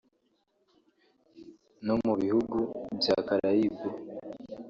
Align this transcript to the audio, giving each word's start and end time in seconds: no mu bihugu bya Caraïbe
no 1.85 1.95
mu 2.03 2.13
bihugu 2.21 2.57
bya 2.99 3.15
Caraïbe 3.27 3.83